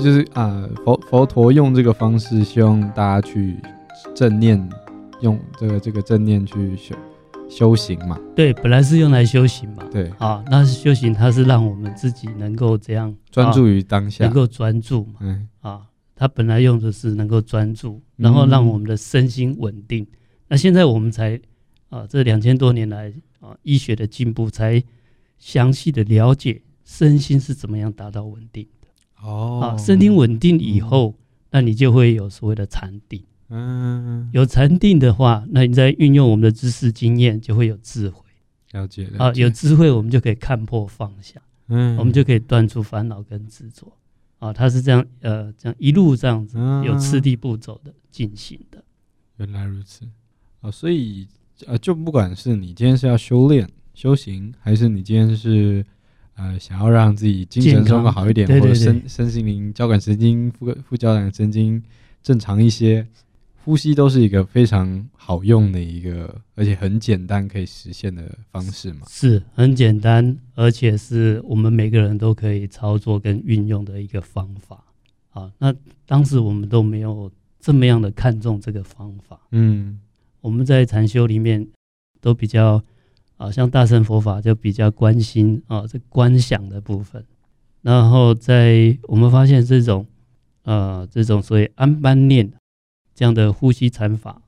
[0.00, 3.58] 这就是啊，佛佛陀用这个方式，希望大家去
[4.14, 4.66] 正念，
[5.20, 6.94] 用这个这个正念去修
[7.50, 8.18] 修行嘛。
[8.34, 9.84] 对，本来是用来修行嘛。
[9.92, 15.16] 对啊，那是修行，它是让我们自己能够这样专注于当下，能够专注嘛。
[15.20, 15.82] 嗯啊，
[16.16, 20.02] 它本来用的是能够专注，然后让我们的身心稳定。
[20.04, 20.16] 嗯、
[20.48, 21.38] 那现在我们才
[21.90, 24.82] 啊，这两千多年来啊，医学的进步才
[25.36, 28.66] 详细的了解身心是怎么样达到稳定。
[29.22, 33.22] 哦，啊，身体稳定以后，嗯，那你就会有所谓的禅定。
[33.48, 38.24] 嗯，有禅定的话，那你在运用我们的知识经验，就会有智慧。
[38.70, 39.16] 了解，了解。
[39.18, 41.40] 啊，有智慧，我们就可以看破放下。
[41.66, 43.92] 嗯，我们就可以断除烦恼跟执着。
[44.38, 48.82] 啊，它是这样，呃，这样一路这样子，有次第步骤的进行的。
[49.38, 50.06] 原来如此。
[50.60, 51.26] 啊，所以，
[51.66, 55.84] 呃，就不管是你今天是要修炼、修行，还是你今天是。
[56.36, 61.82] 呃，想要让自己精神状况好一点，或者身身心灵交感神经、副副交感神经
[62.22, 63.06] 正常一些，
[63.62, 69.06] 呼吸都是一个非常好用的一个，而且很简单可以实现的方式嘛。
[69.06, 74.82] 是很简单，而且是我们每个人都可以操作跟运用的一个方法。
[75.32, 75.74] 啊，那
[76.06, 79.38] 当时我们都没有这么样的看重这个方法。
[79.50, 80.00] 嗯，
[80.40, 81.68] 我们在禅修里面
[82.20, 82.82] 都比较。
[83.40, 87.24] 啊，像大乘佛法就比较关心啊，这观想的部分。
[87.80, 90.06] 然后在我们发现这种，
[90.64, 92.52] 呃，这种所谓安般念
[93.14, 94.42] 这样的呼吸禅法，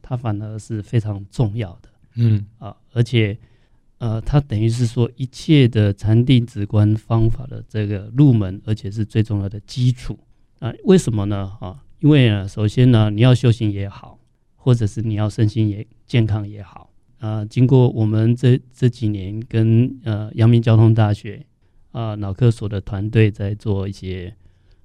[0.00, 1.90] 它反而是非常重要的。
[2.14, 3.36] 嗯啊，而且
[3.98, 10.18] 呃，它等于是说一切的禅定止观方法的这个入门，而且是最重要的基础
[10.60, 10.72] 啊。
[10.84, 11.52] 为什么呢？
[11.60, 14.18] 啊，因为呢，首先呢，你要修行也好，
[14.56, 16.89] 或者是你要身心也健康也好。
[17.20, 21.44] 啊，经过我们这这几年跟呃阳明交通大学
[21.92, 24.34] 啊脑科所的团队在做一些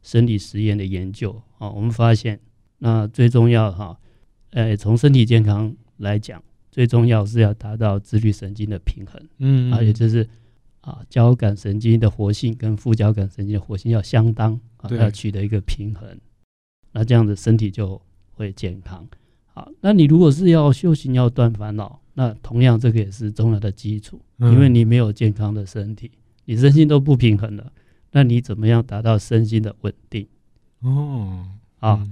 [0.03, 2.38] 生理实验的研究啊，我们发现
[2.79, 3.97] 那最重要哈，
[4.51, 10.28] 呃，从身体健康来讲，最重要是要达到自律神经的平衡，嗯，而且就是
[10.81, 16.19] 啊交感神经的活性跟副交感神经的活性要相当啊，要取得一个平衡，
[16.91, 18.01] 那这样子身体就
[18.34, 19.07] 会健康。
[19.53, 22.01] 好，那你如果是要修行要断烦恼。
[22.17, 26.09] 那同样，这个也是重要的基础，因为你没有健康的身体，
[26.45, 27.73] 你身心都不平衡了，
[28.11, 30.25] 那你怎么样达到身心的稳定？
[30.79, 31.45] 哦，
[31.81, 32.07] 啊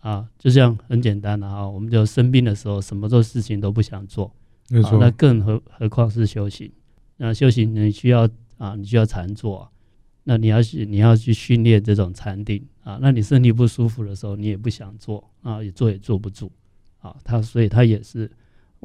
[0.00, 4.34] 啊，就像很简单的啊，我们就生病的时候，什么做事情都不想做，
[4.68, 6.68] 没错，那更何何况是修行？
[7.16, 8.28] 那修行你需要
[8.58, 9.70] 啊，你需要禅坐，
[10.24, 16.50] 那你要去你要去训练这种禅定啊，那你身体不舒服的时候，你也不想做啊，也做也坐不住
[16.98, 18.28] 啊，他所以他也是。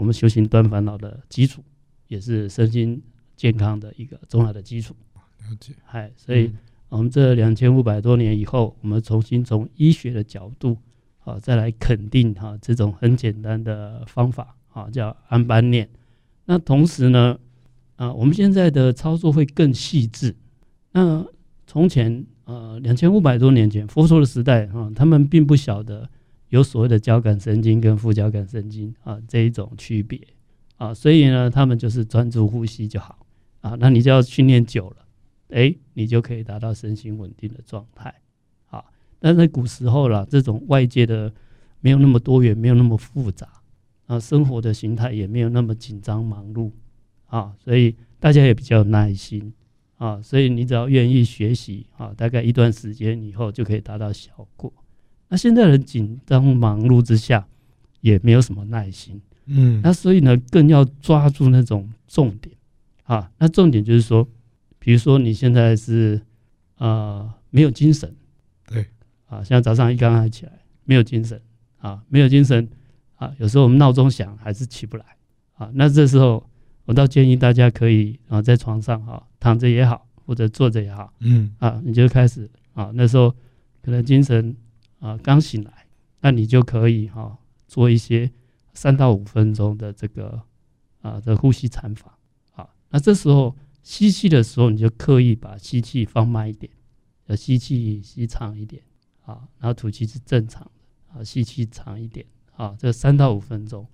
[0.01, 1.63] 我们修行断烦恼的基础，
[2.07, 3.00] 也是身心
[3.38, 4.95] 健康的一个重要的基础。
[5.13, 6.51] 了解，嗨，所以
[6.89, 10.75] 我们这两千五百多年以后，我们重新从医学的角度，
[11.23, 15.88] 啊，再来肯定哈这种很简单的方法，啊，叫安般念。
[16.45, 17.38] 那同时呢，
[17.97, 20.35] 啊，我们现在的操作会更细致。
[20.94, 21.23] 那
[21.67, 26.09] 从前，呃，两千五百多年前，佛陀的时代，啊，他们并不晓得。
[26.51, 30.19] 有所谓的交感神经跟副交感神经啊这一种区别
[30.75, 33.25] 啊，所以呢，他们就是专注呼吸就好
[33.62, 33.75] 啊。
[33.79, 34.97] 那你就要训练久了，
[35.50, 38.13] 哎，你就可以达到身心稳定的状态
[38.69, 38.84] 啊。
[39.17, 41.31] 但在古时候啦，这种外界的
[41.79, 43.47] 没有那么多元，没有那么复杂
[44.07, 46.69] 啊，生活的形态也没有那么紧张忙碌
[47.28, 49.53] 啊，所以大家也比较有耐心
[49.95, 50.22] 啊。
[50.22, 54.73] 所以你只要愿意学习啊，大概一段时间以后就可以达到效果。
[55.31, 57.47] 那现在人紧张忙碌之下，
[58.02, 62.53] 也没有什么耐心，嗯，那所以呢，更要抓住那种重点
[63.03, 63.31] 啊。
[63.38, 64.28] 那重点就是说，
[64.78, 66.20] 比如说你现在是
[66.75, 68.14] 啊、呃、没有精神，
[68.68, 68.86] 对，
[69.28, 70.52] 啊，像早上一刚刚起来
[70.84, 71.41] 没有精神
[71.78, 72.67] 啊，没有精神
[73.16, 75.05] 啊，有时候我们闹钟响还是起不来
[75.53, 75.72] 啊。
[75.73, 76.46] 那这时候
[76.84, 83.34] 我倒建议大家可以啊在床上哈、啊、躺着也好，或者坐着也好，嗯啊，你就开始啊，那时候
[83.82, 84.53] 可能精神。
[85.02, 85.88] 啊，刚醒来，
[86.22, 87.38] 那你就可以哈、啊、
[87.68, 88.32] 做一些
[88.74, 90.42] 三到五分钟的这个
[91.02, 92.18] 啊的呼吸禅法
[92.53, 92.70] 啊。
[92.92, 93.53] 那这时候
[93.84, 96.72] 吸气的时候，你就刻意把吸气放慢一点，
[97.26, 98.82] 要吸气吸长一点
[99.26, 102.24] 啊，然后吐气是正常的啊，吸气长一点
[102.56, 103.86] 啊，这三到五分钟，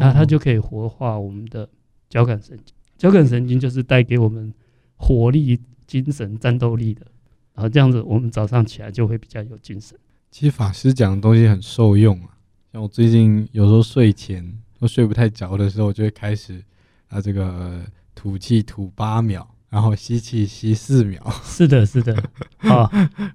[0.00, 1.68] 那它就可以活化我们的
[2.08, 2.74] 交感神经。
[2.96, 4.52] 交感神经就是带给我们
[4.96, 7.06] 活力、精神、战斗力的
[7.52, 9.96] 啊，这样子我们早上起来就会比较有精神。
[10.30, 12.36] 其实法师讲的东西很受用啊，
[12.72, 16.62] 像我最近有时候睡前都睡不太着的时候，我就会开始
[17.08, 17.84] 啊这个
[18.14, 21.20] 吐气吐八秒，然后吸气吸四秒。
[21.42, 22.14] 是的，是的。
[22.58, 22.88] 啊，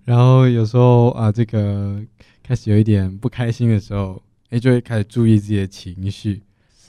[0.06, 2.02] 然后有时候啊，这个
[2.42, 6.42] 开始有一点不开心的时候，哎，就会开始注意自己的情绪，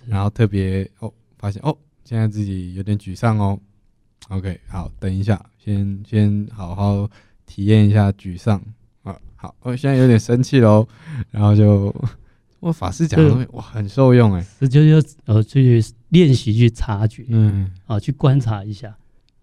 [0.06, 3.58] 然后特别哦，发现哦，现在自己有点沮丧哦。
[4.28, 7.10] OK，好，等一下，先先好好
[7.46, 8.62] 体验一下沮丧
[9.04, 9.16] 啊。
[9.36, 10.84] 好，我现在有点生气喽，
[11.30, 11.94] 然后就
[12.58, 18.96] 我法师讲的东西我，很受用哎，这就要呃去练习去察觉，嗯，啊，去观察一下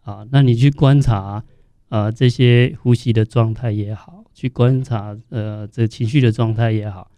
[0.04, 1.42] 啊，那你去观察
[1.88, 7.10] 啊这些呼吸的状态也好，去观察呃这情绪的状态也好，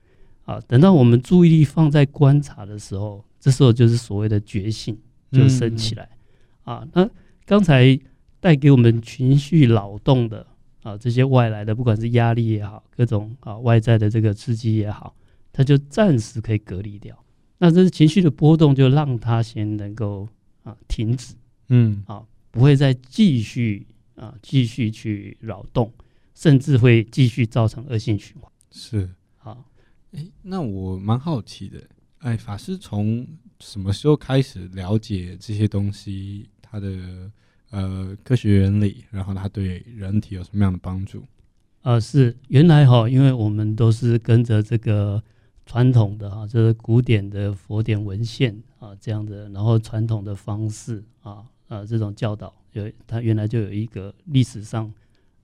[0.45, 4.97] 啊，等到我们注意力放在观察的时候，这时候就是所谓的觉醒
[5.31, 6.09] 就升起来，
[6.65, 7.09] 嗯、啊，那。
[7.45, 7.99] 刚才
[8.39, 10.47] 带给我们情绪扰动的
[10.83, 15.15] 啊，这些外来的，不管是压力也好，各种啊外在的这个刺激也好，
[15.51, 17.17] 它就暂时可以隔离掉。
[17.57, 20.27] 那这是情绪的波动，就让它先能够
[20.63, 21.33] 啊停止，
[21.69, 25.91] 嗯啊，不会再继续啊继续去扰动，
[26.35, 28.51] 甚至会继续造成恶性循环。
[28.69, 29.63] 是好，
[30.11, 31.81] 哎，那我蛮好奇的，
[32.17, 33.25] 哎，法师从
[33.61, 36.49] 什么时候开始了解这些东西？
[36.61, 37.31] 它的
[37.73, 41.25] 呃科学原理，然后它对人体有什么样的帮助？
[41.81, 45.21] 呃，是原来哈，因为我们都是跟着这个
[45.65, 54.93] 传统的哈，就是古典的佛典文献啊这样的，然后传统的方式啊啊这种教导，有它原来就有一个历史上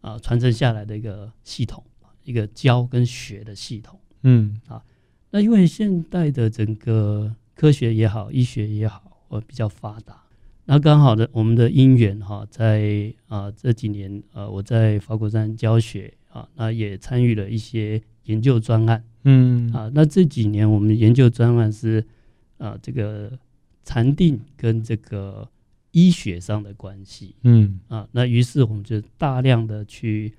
[0.01, 1.83] 啊传承下来的一个系统，
[2.23, 3.99] 一个教跟学的系统。
[4.21, 4.83] 嗯啊，
[5.31, 10.23] 那因为现代的整个科学也好，医学也好，呃比较发达。
[10.71, 19.73] 那刚好的，我们的因缘哈，在啊这几年啊，我在法鼓山教学啊，那也参与了一些研究专案，嗯。
[19.73, 22.05] 啊，那这几年我们研究专案是
[22.59, 23.31] 啊这个
[23.83, 25.49] 禅定跟这个
[25.89, 27.79] 医学上的关系，嗯。
[27.87, 30.31] 啊，那于是我们就大量的去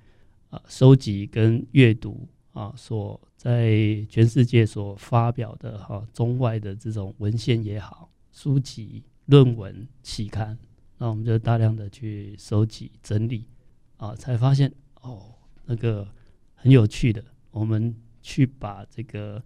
[0.49, 3.75] 啊收集跟阅读啊，所在
[4.07, 9.03] 全世界所发表的哈中外的这种文献也好，书籍。
[9.31, 10.57] 论文期刊，
[10.97, 13.45] 那我们就大量的去收集整理，
[13.95, 14.69] 啊，才发现
[14.99, 15.33] 哦，
[15.65, 16.05] 那个
[16.53, 19.41] 很有趣的，我们去把这个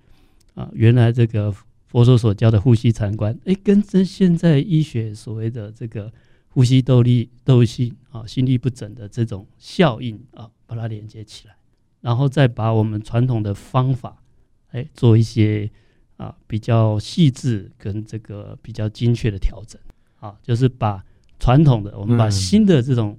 [0.56, 1.52] 啊，原来这个
[1.86, 6.12] 佛陀所教的呼吸禅观，哎，跟这现在医学所谓的这个
[6.50, 11.56] 呼吸斗力斗性啊，心律不整的这种效应啊，把它连接起来，
[12.02, 14.24] 然后再把我们传统的方法，
[14.72, 15.70] 哎，做一些。
[16.18, 19.80] 啊，比较细致跟这个比较精确的调整，
[20.20, 21.04] 啊，就是把
[21.40, 23.18] 传统的，我们把新的这种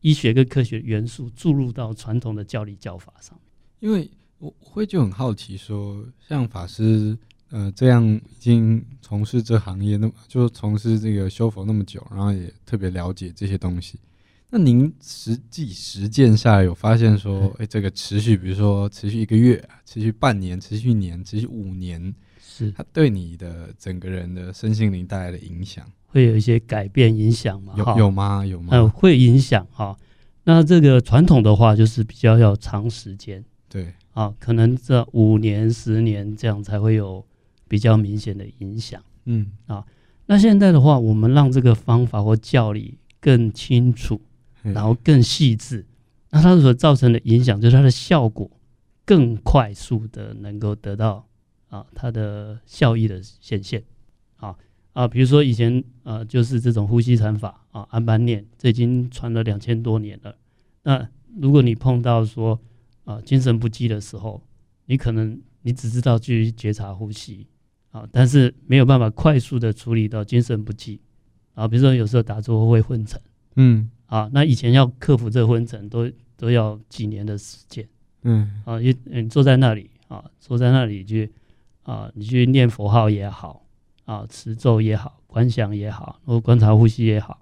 [0.00, 3.38] 医学跟科学元素注入到传统的教理教法上。
[3.80, 7.16] 因为我会就很好奇说，像法师
[7.48, 13.98] 呃这样已经从事这行业那么就从事这个修佛那么久，然后也特别了解这些东西。
[14.50, 22.14] 那您实际实践下来有发现说，哎、欸，这个持续，比如说持续一个月，持续半年，持续一年，持续五年。
[22.56, 27.74] 是它对你的整个人的身心灵带来的影响，会有一些改变影响吗？
[27.76, 28.46] 有有吗？
[28.46, 28.68] 有吗？
[28.70, 29.96] 嗯，会影响哈。
[30.44, 37.24] 那这个传统的话，就是比较要长时间，对啊，可能这五年、十年这样才会有
[37.66, 39.02] 比较明显的影响。
[39.24, 39.84] 嗯啊，
[40.26, 44.20] 那现在的话，我们让这个方法或教理更清楚，
[44.62, 45.84] 然后更细致，
[46.30, 48.48] 那它所造成的影响，就是它的效果
[49.04, 51.26] 更快速的能够得到。
[51.74, 53.82] 啊，它的效益的显现，
[54.36, 54.56] 啊
[54.92, 60.36] 啊，比如说以前呃，就是这种呼吸禅法啊，安般念，这已经传了两千多年了。
[60.84, 61.08] 那
[61.40, 62.60] 如果你碰到说
[63.02, 64.40] 啊精神不济的时候，
[64.86, 67.44] 你可能你只知道去觉察呼吸
[67.90, 71.00] 啊，但是没有办法快速的处理到精神不济
[71.54, 71.66] 啊。
[71.66, 73.20] 比如说有时候打坐会昏沉，
[73.56, 77.88] 嗯，啊，那以前要克服这个昏沉都都要几年的时间，
[78.22, 81.32] 嗯，啊，你你坐在那里啊，坐在那里去。
[81.84, 83.64] 啊，你去念佛号也好，
[84.04, 87.38] 啊，持咒也好，观想也好，或观察呼吸也好，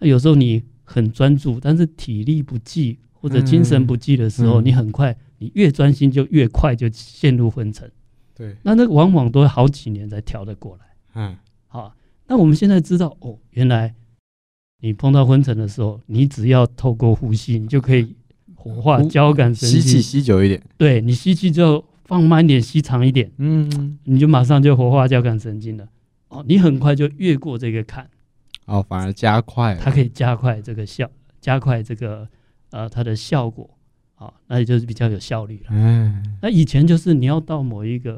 [0.00, 7.90] 那有时候你很专注，但是体力不济或者精神不济的时候，嗯、你很快，你越专心就越快就陷入昏沉。
[8.34, 10.84] 对，那那个往往都好几年才调得过来。
[11.14, 11.36] 嗯，
[11.68, 11.94] 好，
[12.26, 13.94] 那我们现在知道，哦，原来
[14.80, 18.16] 你碰到昏沉的时候，你只要透过呼吸，你就可以
[18.56, 21.84] 活化交感神经，吸气吸久一点，对，你吸气就。
[22.04, 25.88] 放慢一点，吸长一点，嗯，你就马上就活化交感神经了，
[26.28, 28.08] 哦，你很快就越过这个坎，
[28.66, 32.28] 哦，反而加快，它可以加快这个效，加快这个
[32.70, 33.70] 呃它的效果，
[34.16, 35.70] 啊、哦，那也就是比较有效率了。
[35.70, 38.16] 嗯，那以前就是你要到某一个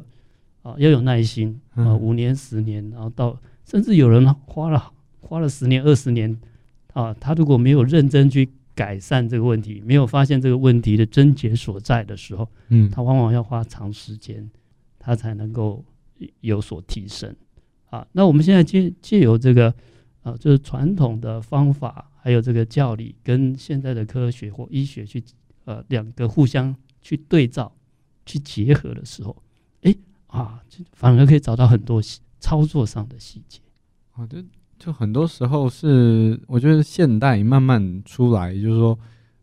[0.62, 6.36] 啊、哦、要有耐心啊，五年十年，然后到甚至有人花了花了十年二十年，
[6.92, 14.48] 啊，他如果没有认真去改善这个问题，没有发现这个问题的症结所在的时候，嗯，他往往要花长时间，
[14.98, 15.82] 他才能够
[16.42, 17.34] 有所提升。
[17.88, 19.74] 啊，那我们现在借借由这个，
[20.22, 25.24] 啊，就是传统的方法，还有这个教理，跟现在的科学或医学去，
[25.64, 27.74] 呃，两个互相去对照、
[28.26, 29.34] 去结合的时候，
[29.82, 29.94] 哎，
[30.26, 32.02] 啊，反而可以找到很多
[32.38, 33.60] 操作上的细节。
[34.12, 34.26] 啊，
[34.78, 38.98] 就就很多时候是，我觉得现代慢慢出来，就是说，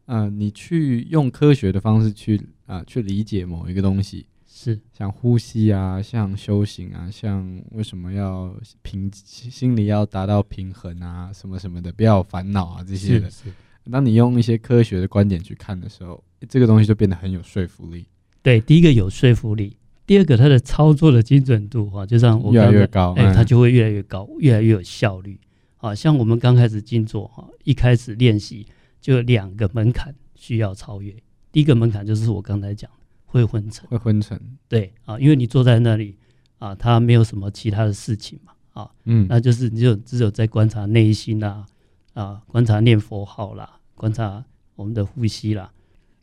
[0.06, 4.26] 呃，你去用科学的方式去啊、呃，去理解某一个东西。
[4.56, 13.30] 是像呼吸啊，像修行啊，像为什么要平心里要达到平衡啊，什么什么的，不要烦恼啊这些的。
[13.30, 13.92] 是，是。
[13.92, 18.06] 当你用一些科学的观点去看的时候，这个东西就变得很有说服力。
[18.42, 19.76] 对，第一个有说服力，
[20.06, 25.40] 第二个它的操作的精准度啊，就像我刚刚越来越高，哎，它就会越来越高，越来越有效率。
[25.78, 28.66] 啊，像我们刚开始静坐哈，一开始练习
[29.02, 31.14] 就有两个门槛需要超越，
[31.52, 32.98] 第一个门槛就是我刚才讲的。
[33.26, 36.16] 会昏沉，会昏沉，对啊，因为你坐在那里
[36.60, 41.66] 啊，他没有什么其他的事情嘛，啊，嗯，那就是你就只有在观察内心啦，
[42.14, 44.46] 啊，观察念佛号啦，观察
[44.76, 45.72] 我们的呼吸啦。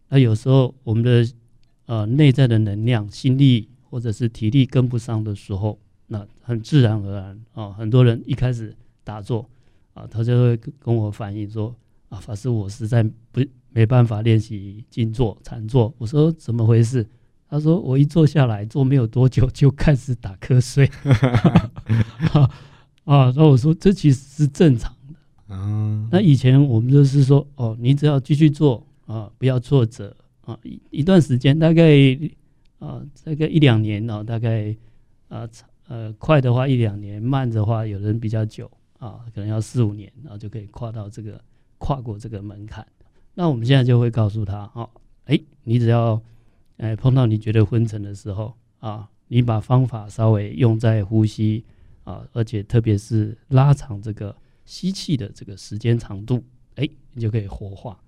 [0.09, 1.29] 那有时候我们的
[1.91, 9.51] 呃内在的能量、心力或者是体力跟不上的时候，那很自然而然啊，很多人一开始打坐
[9.95, 11.75] 啊，他就会跟我反映说
[12.09, 13.45] 啊，法师，我实在不。
[13.73, 17.07] 没办法练习静坐禅坐，我说怎么回事？
[17.49, 20.91] 他说我一坐下来坐没有多久就开始打瞌睡
[23.05, 25.15] 啊，然后我说这其实是正常的。
[25.51, 30.17] 嗯，那以前我们就是说哦，你只要继续做啊，不要挫折
[30.51, 31.93] 啊，一一段时间大概
[32.79, 34.75] 啊，大概一两年哦，大概
[35.29, 35.49] 啊
[35.87, 41.41] 呃快的话一两年，慢的话有人比较久啊，可能要四五年，然后就可以跨到这个
[41.79, 42.87] 跨过这个门槛。
[43.35, 44.89] 那我们现在就会告诉他，哦，
[45.25, 46.21] 哎，你只要，
[46.79, 51.65] 哎，碰到你觉得昏沉的时候啊，你把方法稍微用在呼吸
[52.05, 56.43] 啊，而且特别是拉长这个吸气的这个时间长度，
[56.75, 57.99] 哎，你就可以活化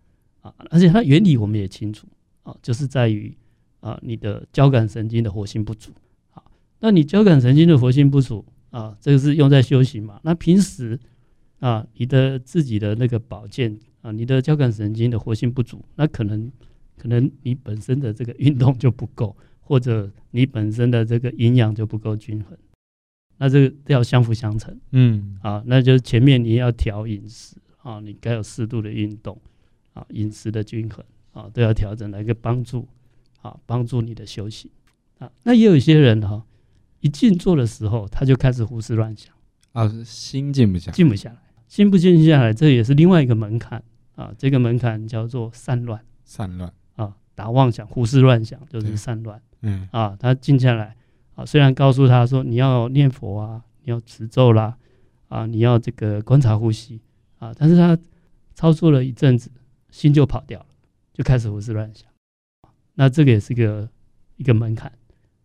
[0.41, 0.53] 啊。
[0.71, 2.07] 而且它原理我们也清楚
[2.43, 3.37] 啊，就是在于
[3.81, 5.91] 啊，你的交感神经的活性不足
[6.31, 6.51] 好。
[6.81, 10.21] 那你交感神经的活性不足啊，这个是用在修行嘛？
[10.23, 10.99] 那平时
[11.61, 13.79] 啊，你的自己的那个保健。
[14.03, 16.51] 啊，你的交感神经的活性不足，那可能
[16.99, 22.59] 可能你本身的这个运动就不够，或者你本身的这个营养就不够均衡，
[23.39, 24.77] 那这个要相辅相成。
[24.91, 29.41] 嗯，啊，那就是前面你要调饮食啊，你该有适度的运动
[29.93, 32.89] 啊，饮食的均衡啊都要调整来个帮助
[33.41, 34.71] 啊，帮助你的休息
[35.19, 35.31] 啊。
[35.43, 36.45] 那也有一些人哈、啊，
[37.01, 39.35] 一静坐的时候他就开始胡思乱想
[39.73, 43.83] 啊，心静不下，静不下来，心不静下来，这也是另外一个门槛。
[44.15, 49.41] 啊，这个门槛叫做散乱，散乱啊，打妄想、胡思乱想就是散乱。
[49.63, 50.95] 嗯，啊，他静下来
[51.35, 54.77] 啊，虽然告诉他说你要念佛啊，你要持咒啦，
[55.29, 57.01] 啊，你要这个观察呼吸
[57.39, 57.97] 啊，但是他
[58.55, 59.51] 操作了一阵子，
[59.91, 60.67] 心就跑掉了，
[61.13, 62.09] 就开始胡思乱想。
[62.95, 63.89] 那这个也是个
[64.37, 64.93] 一个门槛。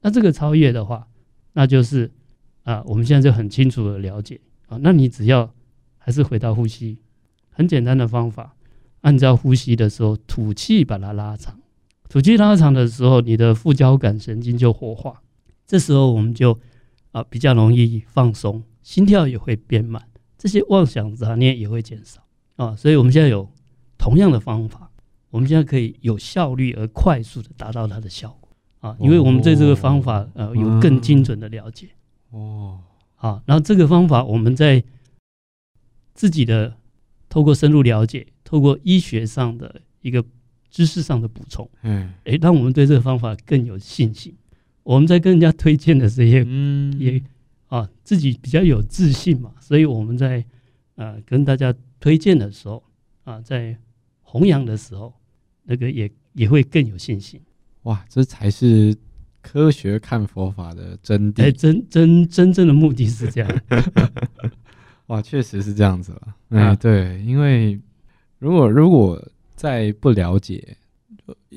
[0.02, 1.08] 那这个超越的话，
[1.54, 2.12] 那就是
[2.64, 5.54] 啊，我们现在就很清楚的了解啊，那你只要
[5.98, 6.98] 还是回到呼吸，
[7.50, 8.56] 很简单的方法。
[9.02, 11.60] 按照呼吸的时候，吐气把它拉长，
[12.10, 15.22] 吐气拉长的时候，你的副交感神经就活化，
[15.66, 16.60] 这时候我们就
[17.12, 22.22] 啊比较容易放松，心跳也会变慢，这些妄想杂念也会减少
[22.58, 22.76] 啊。
[22.76, 23.50] 所以我们现在有
[23.98, 24.87] 同样的方法，
[25.30, 31.90] 我们现在可以有效率而快速的达到它的效果啊，因为我们对这个方法呃有更精准的了解
[32.32, 32.80] 哦。
[33.16, 34.84] 好，然后这个方法我们在
[36.14, 36.78] 自己的
[37.28, 38.28] 透过深入了解。
[38.48, 40.24] 透过医学上的一个
[40.72, 44.34] 知识上的补充，嗯，诶，让我们对这个方法更有信心。
[44.84, 47.22] 我们在跟人家推荐的时候，嗯，也
[47.68, 50.46] 啊自己比较有自信嘛，所以我们在
[50.96, 52.82] 呃跟大家推荐的时候
[53.26, 53.78] 啊，在
[54.38, 55.14] 弘扬的时候，
[55.64, 57.42] 那个也也会更有信心。
[57.84, 58.96] 哇，这才是
[59.42, 61.44] 科学看佛法的真谛。
[61.44, 63.62] 哎，真真真正的目的是这样。
[65.08, 66.36] 哇，确实是这样子了。
[66.50, 67.80] 哎，对，因为。
[68.40, 69.20] 如果如果
[69.56, 70.78] 在不了解，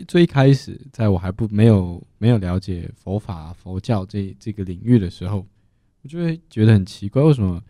[0.09, 5.47] 最开始在我还不没有没有了解佛法佛教这这个领域的时候，
[6.01, 7.63] 我就会觉得很奇怪，为什么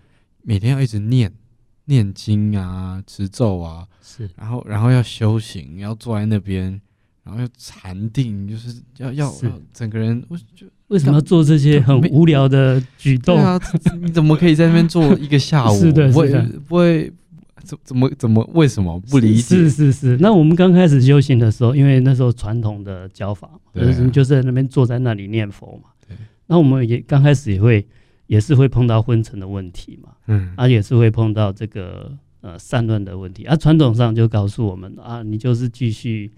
[0.43, 1.29] 每天要一直念
[1.91, 6.81] 念经啊、持咒啊，是，然后然后要修行，要坐在那边，
[7.25, 9.35] 然后要禅定，就是要要
[9.75, 13.39] 整个人，我就为什么要做这些很无聊的举动？
[13.39, 13.61] 啊，
[14.01, 15.77] 你怎么可以在那边坐一个下午？
[15.77, 17.13] 是的，是的，不会不会。
[17.63, 19.55] 怎怎么怎么为什么不理解？
[19.55, 20.17] 是是是。
[20.17, 25.91] 那我们刚开始修行的时候，因为那时候传统的教法嘛，啊、就是就是在那边坐在那里念佛嘛。
[26.09, 26.17] 对。
[26.47, 27.87] 那我们也刚开始也会
[28.31, 30.11] 也是会碰到昏沉的问题嘛。
[30.29, 30.53] 嗯。
[30.57, 33.45] 啊，也是会碰到这个呃散乱的问题。
[33.45, 36.31] 啊，传统上就告诉我们啊，你就是继续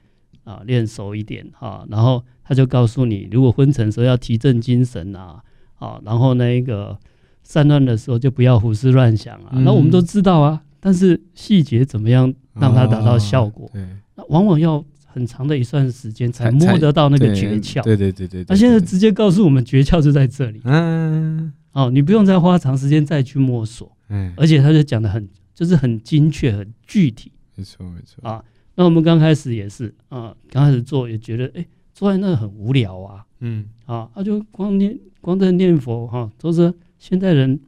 [0.45, 1.87] 啊练熟一点哈、啊。
[1.91, 5.43] 然后他就告诉你，如果昏沉的时候要提振精神啊，
[5.79, 6.99] 啊，然后那个。
[7.45, 13.67] 散乱的时候就不要胡思乱想啊，嗯、那我们都知道啊，但是细节怎么样让它达到效果？
[13.67, 13.85] 哦、对，
[14.15, 17.83] 那往往要很长的一段时间才摸得到那个诀窍。
[17.83, 20.61] 对对对对，他现在直接告诉我们诀窍就在这里。
[20.63, 23.91] 嗯，哦，你不用再花长时间再去摸索。
[24.09, 27.33] 嗯，而且他就讲的很，就是很精确、很具体。
[27.57, 33.25] 没错没错啊，那我们刚开始也是啊，刚开始做也觉得，哎，坐在那很无聊啊。
[33.41, 36.73] 嗯，啊，他就光念光在念佛哈，都是。
[36.99, 37.59] 现代人，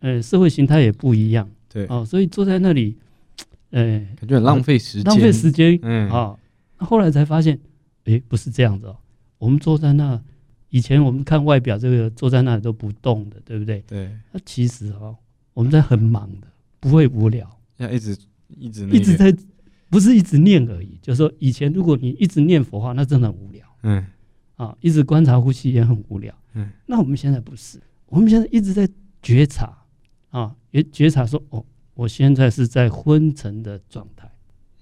[0.00, 2.98] 呃，社会形态也不一样，对，哦，所以坐在那里，
[3.70, 6.36] 呃，感觉很浪费时间，浪费时间，嗯啊，
[6.76, 7.58] 后来才发现，
[8.04, 8.96] 诶，不是这样子哦，
[9.38, 10.22] 我们坐在那，
[10.70, 13.82] 以前我们看外表，这个坐在那里都不动的，对不对？
[13.86, 15.16] 对，那其实哦，
[15.54, 16.46] 我们在很忙的，
[16.78, 17.48] 不会无聊，
[17.78, 18.16] 要一直
[18.48, 19.34] 一直一直在，
[19.88, 24.04] 不是一直念而已，就是说，以前如果你一直念佛话，那真的很无聊，嗯，
[24.56, 27.80] 啊，一直观察呼吸也很无聊，嗯，那我们现在不是。
[28.06, 28.88] 我们现在一直在
[29.22, 29.76] 觉察
[30.30, 34.30] 啊，也觉察说哦，我现在是在昏沉的状态，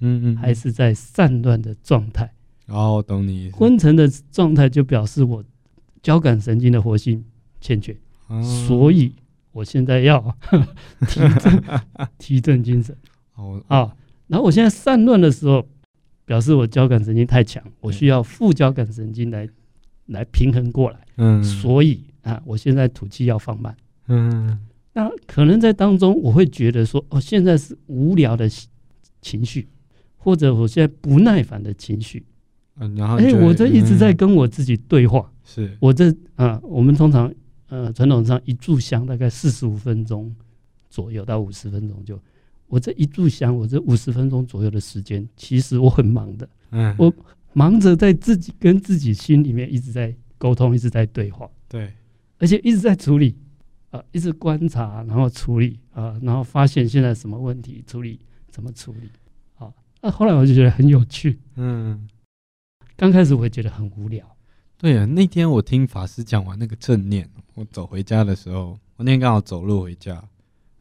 [0.00, 2.32] 嗯嗯，还是在散乱的状态？
[2.66, 3.50] 哦，懂你。
[3.50, 5.44] 昏沉的状态就表示我
[6.06, 7.24] 交感神经的活性
[7.60, 7.92] 欠缺，
[8.28, 9.12] 哦、所以
[9.50, 10.36] 我现在要
[11.08, 11.62] 提振
[12.16, 12.96] 提振精神。
[13.34, 13.92] 哦啊，
[14.28, 15.66] 然后我现在散乱的时候，
[16.24, 19.48] 表示我交感神经太强，我需要副交感神经来
[20.06, 21.00] 来平衡过来。
[21.16, 22.04] 嗯，所以。
[22.22, 23.76] 啊，我现在吐气要放慢。
[24.06, 24.60] 嗯，
[24.92, 28.48] 那可能在当中，我会觉得说，哦，现在是无聊的
[29.20, 29.66] 情绪，
[30.16, 32.24] 或者我现在不耐烦的情绪。
[32.78, 35.30] 嗯，然后，哎，我这一直在跟我自己对话。
[35.44, 37.32] 是，我这啊，我们通常
[37.68, 40.34] 呃传统上一炷香大概四十五分钟
[40.90, 42.20] 左右到五十分钟，就
[42.66, 46.48] 我这一炷香，我这五十分钟左右的时间，其实我很忙的。
[46.70, 47.12] 嗯，我
[47.52, 51.48] 忙着在自己跟自己心里面一直在沟通，一直在对话。
[51.68, 51.90] 对。
[52.38, 53.34] 而且一直在处理，
[53.88, 59.08] 啊，一直观察，然后处理，啊，然后发现现在什么问题，处理怎么处理，
[59.56, 61.75] 啊，那后来我就觉得很有趣，嗯，
[62.96, 64.24] 刚开始我会觉得很无聊，
[64.78, 70.22] 对啊，那天我听法师讲完那个正念，我走回家的时候，我那天刚好走路回家，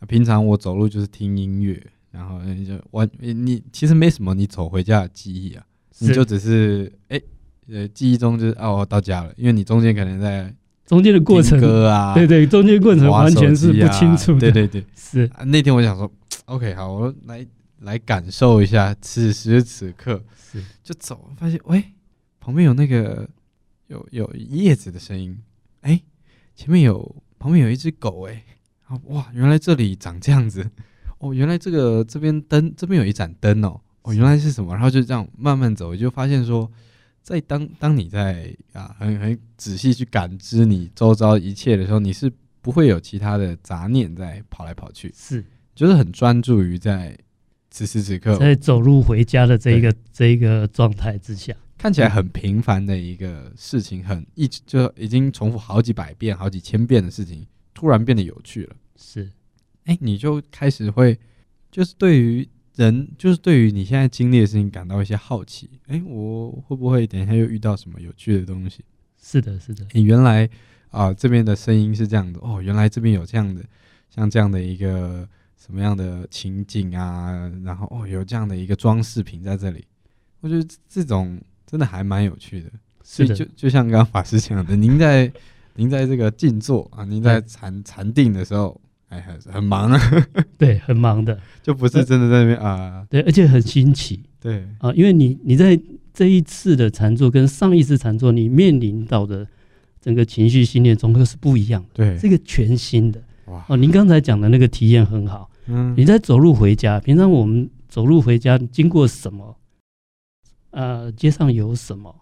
[0.07, 5.65] 平常我走路就是听音乐，然后就完你其实没什么，你走回家的记忆啊，
[5.99, 7.21] 你就只是哎，
[7.67, 10.53] 呃，记忆中就是哦，我到家了，因为你中间可能在。
[10.85, 14.39] 中间的过程，歌啊，对对，中间过程完全是不清楚的。
[14.39, 15.27] 对对对，是。
[15.47, 16.07] 那天我想说
[16.45, 17.43] ，OK，好，我来
[17.79, 20.23] 来感受一下此时此刻。
[20.51, 21.83] 是，就走，发现，喂，
[22.45, 23.27] 旁边有那个
[23.87, 25.35] 有有叶子的声音，
[25.81, 25.99] 哎，
[26.53, 28.45] 前面有旁边有一只狗，哎，
[29.05, 30.69] 哇，原来这里长这样子，
[31.17, 34.75] 哦，原来这个这边灯这边有一盏灯哦，哦，原来是什么？
[34.75, 36.71] 然后就这样慢慢走，就发现说。
[37.23, 42.31] 在当当你在啊很很仔细去感知你周遭一切的时候，你是
[42.61, 45.43] 不会有其他的杂念在跑来跑去，是。
[45.73, 47.17] 就是很专注于在
[47.71, 58.75] 此时此刻，在走路回家的这一个这一个状态之下，看起来很平凡的一个事情，很一直就已经重复好几百遍、好几千遍的事情，突然变得有趣了。
[58.95, 59.31] 是，
[59.85, 61.19] 哎，你就开始会
[61.71, 62.47] 就是对于。
[62.77, 68.83] 人就是对于你现在经历的事情感到一些好奇，哎，我会不会等一下又遇到什么有趣的东西？
[69.17, 69.87] 是的，是的。
[69.93, 70.43] 你原来
[70.89, 73.63] 啊、呃、这边的声音是这样的哦，原来这边有这样的
[74.09, 79.85] 像这样的一个什么样的情景啊，然后哦有这样的一个装饰品在这里，
[80.41, 82.69] 我觉得这种真的还蛮有趣的。
[83.03, 85.31] 是的，所以就就像刚刚法师讲的， 您在
[85.75, 88.79] 您在这个静坐啊，您在禅禅定的时候。
[89.07, 90.01] 哎，很很忙啊，
[90.57, 93.05] 对，很忙的， 就不是真的在那边啊。
[93.07, 94.23] 对，而且很新奇。
[94.41, 95.79] 对啊，因为你你在
[96.11, 99.47] 这一次的禅坐跟上一次禅坐，你面临到的
[100.01, 101.89] 整个情绪心念中都是不一样的。
[101.93, 103.21] 对，这个全新的。
[103.45, 105.51] 哇哦，您刚才讲的那个体验很好。
[105.67, 109.55] 嗯，你在走路回家，平常我们走路回家经过什么？
[110.75, 112.13] 呃，街上有什么？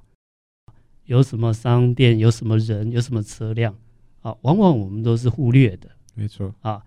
[1.05, 2.19] 有什么商店？
[2.19, 2.91] 有什么人？
[2.91, 3.75] 有什么车辆？
[4.21, 5.89] 啊，往往我们都是忽略的。
[6.13, 6.83] 没错啊，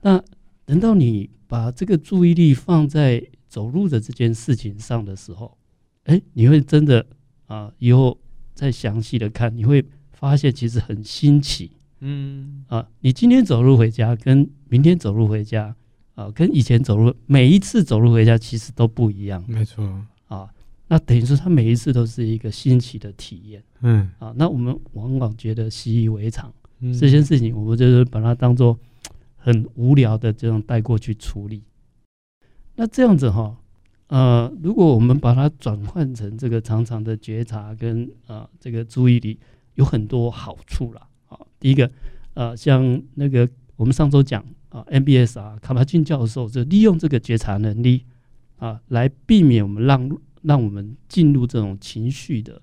[0.00, 0.22] 那
[0.64, 5.58] 等到你把这个注意力放在走路的这件事情上的时候，
[6.04, 7.04] 哎，你会真的
[7.46, 8.18] 啊，以后
[8.54, 11.72] 再详细的看，你会发现其实很新奇。
[11.98, 15.76] 嗯啊，你今天走路回家跟明天走路回家
[16.14, 19.44] 啊，跟以前走路每一次走路回家其实都不一样。
[19.46, 19.84] 没错
[20.28, 20.48] 啊，
[20.90, 23.62] 那等于说他每一次都是一个新奇的体验。
[23.82, 28.76] 嗯啊，那我们往往觉得习以为常，嗯这件事情我们就是把它当做
[29.36, 31.62] 很无聊的这种带过去处理。
[32.74, 33.56] 那这样子哈，
[34.08, 39.38] 呃，如果我们把它转换成这个常常的觉察跟啊、呃、这个注意力，
[39.76, 41.06] 有很多好处啦。
[41.28, 41.88] 啊，第一个，
[42.34, 48.04] 呃，像那个我们上周讲啊，MBS 啊，卡巴金教授就利用这个觉察能力
[48.58, 50.10] 啊，来避免我们让
[50.42, 52.60] 让我们进入这种情绪的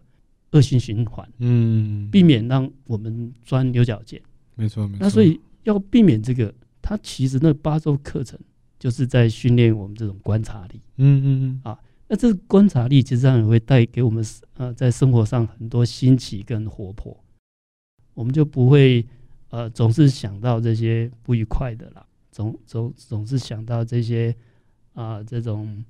[0.51, 4.21] 恶性循环，嗯，避免让我们钻牛角尖。
[4.55, 4.99] 没错没错。
[5.01, 8.39] 那所以要避免这个，它其实那八周课程
[8.79, 10.81] 就是在训练我们这种观察力。
[10.97, 11.61] 嗯嗯嗯。
[11.63, 17.21] 啊那这个观察力其实上也会带给我们呃在生活上很多新奇跟活泼。
[18.13, 19.05] 我们就不会
[19.49, 24.33] 呃总是想到这些不愉快的啦，总总总是想到这些
[24.93, 25.83] 啊、呃、这种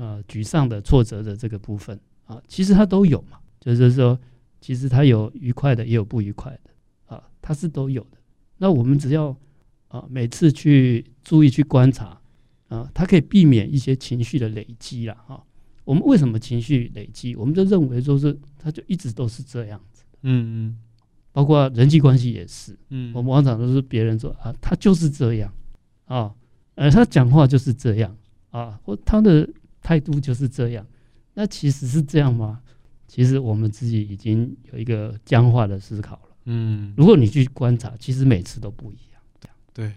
[0.00, 4.18] 呃沮丧的挫折的这个部分啊，其实它都有嘛，就是说
[4.58, 8.16] 其实它有愉快的，也有不愉快的啊，它是都有的。
[8.56, 9.36] 那我们只要
[9.88, 12.18] 啊每次去注意去观察
[12.68, 15.14] 啊，它可以避免一些情绪的累积啦。
[15.26, 15.44] 哈。
[15.84, 17.36] 我们为什么情绪累积？
[17.36, 20.04] 我们就认为说是它就一直都是这样子。
[20.22, 20.78] 嗯嗯。
[21.32, 25.52] 包括人际关系也是，嗯，我们往往都是别人说啊，他就是这样
[26.06, 26.34] 啊，
[26.74, 28.16] 呃，他讲话就是这样
[28.50, 29.48] 啊，或他的
[29.82, 30.86] 态度就是这样，
[31.34, 32.60] 那其实是这样吗？
[33.06, 36.36] 其实我们自己已经有一个僵化的思考了。
[36.44, 39.20] 嗯，如果你去观察，其实每次都不一样。
[39.72, 39.92] 对，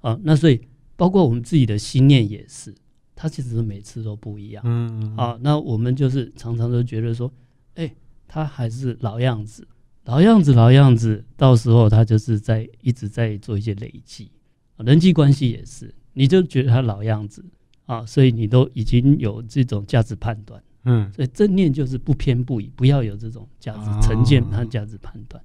[0.00, 0.60] 啊，那所以
[0.96, 2.74] 包括我们自己的心念也是，
[3.14, 4.62] 它其实每次都不一样。
[4.66, 7.32] 嗯，啊，那我们就是常常都觉得说，
[7.74, 7.94] 哎，
[8.28, 9.66] 他还是老样子。
[10.04, 14.30] 老样子，老样子，到时候他就是在一直在做一些累积，
[14.78, 17.44] 人际关系也是，你就觉得他老样子
[17.90, 25.42] 啊，所以你都已经有这种价值判断，嗯，所以正念就是不偏不倚，不要有这种价值成见和价值判断。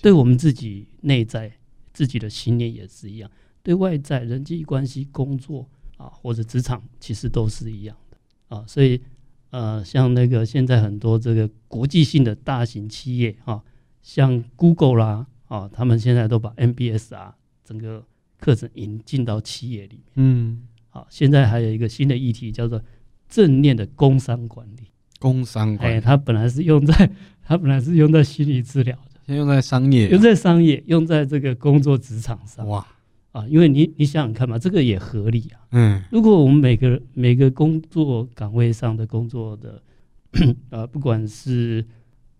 [0.00, 1.52] 对我们自己内在
[1.92, 3.30] 自己的信念也是一样，
[3.62, 8.64] 对外在人际关系、工作啊或者职场，其实都是一样的啊。
[8.66, 9.00] 所以
[9.50, 13.62] 呃，像那个现在很多这个国际性的大型企业啊。
[14.00, 18.02] 像 Google 啦，啊，他们现在都把 MBS 啊整个
[18.38, 20.04] 课程引进到企业里面。
[20.14, 20.62] 嗯，
[20.98, 22.82] 好，现在还有一个新的议题叫做
[23.28, 24.90] 正念的工商管理。
[25.20, 27.08] 工商管理，哎，它本来是用在，
[27.46, 32.66] 它本来是用在心理治疗的，用在商业，用在商业，用在这个工作职场上。
[32.66, 32.84] 哇，
[33.30, 35.60] 啊，因为你你想想看嘛，这个也合理啊。
[35.70, 39.80] 嗯，如果我们每个每个工作岗位上的工作的，
[40.70, 41.84] 呃， 不管是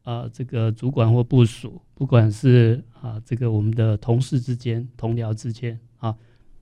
[0.02, 6.16] 啊、呃，这个主管或部署，不管是啊，这个我们的同事之间、同僚之间啊，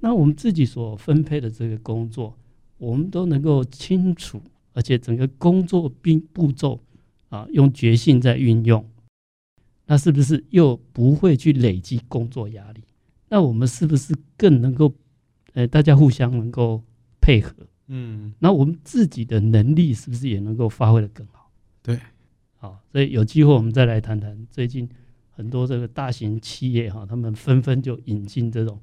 [0.06, 2.38] 那我们自己所分配的这个工作，
[2.78, 4.40] 我们都能够清楚，
[4.72, 6.80] 而且整个工作并步骤
[7.28, 8.88] 啊，用觉性在运用，
[9.86, 12.84] 那是不是又不会去累积工作压力？
[13.30, 14.94] 那我们是不是更能够，
[15.54, 16.84] 呃，大家互相能够
[17.20, 17.52] 配合？
[17.88, 21.50] 嗯，那我们自己的能力是不是也能够发挥的更好？
[21.82, 21.98] 对。
[22.58, 24.88] 好，所以有机会我们再来谈谈最近
[25.32, 28.78] 很多这个大型企业哈，他们纷纷就引进这种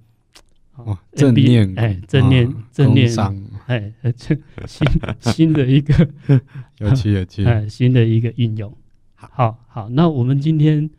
[0.76, 3.36] 哦正念哎正念正念商
[3.68, 4.88] 哎这新
[5.22, 6.10] 新的一个
[6.80, 8.76] 有趣有趣 哎新的一个运用。
[9.16, 10.90] 好好，那我们今天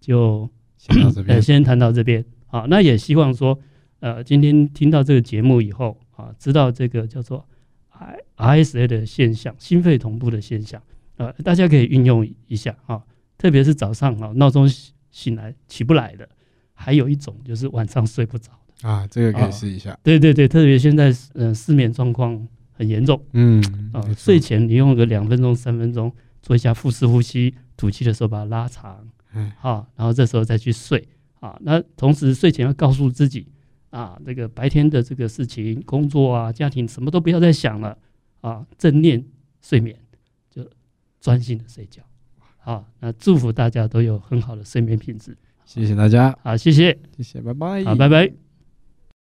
[0.00, 2.24] 就先到这边， 先谈到这边。
[2.46, 3.58] 好，那也希望说
[4.00, 7.46] 呃今天听到这个节目以后啊，知道这个叫做
[8.36, 10.82] I RSA 的现象，心肺同步的现象。
[11.16, 13.02] 呃，大家可以运用一下啊，
[13.38, 14.68] 特别是早上啊，闹钟
[15.10, 16.28] 醒来起不来的，
[16.74, 19.98] 还有一种就是晚上睡不着的啊，这个可以试一下。
[20.02, 23.62] 对对对，特别现在嗯失眠状况很严重，嗯
[23.92, 26.12] 啊，睡前你用个两分钟三分钟
[26.42, 31.06] 做一下腹式呼吸，吐气的时候把它拉长，嗯，好，然后这时候再去睡
[31.40, 31.58] 啊。
[31.62, 33.46] 那同时睡前要告诉自己
[33.90, 37.96] 啊，这个白天的这个事情、工作啊、家庭什么都不要再想了
[38.40, 39.24] 啊，正念
[39.60, 39.96] 睡眠
[40.50, 40.66] 就。
[41.20, 42.00] 专心的睡觉，
[42.56, 45.36] 好，那祝福大家都有很好的睡眠品质。
[45.66, 48.49] 谢谢大家，好，谢谢，谢谢，拜拜，好，拜拜。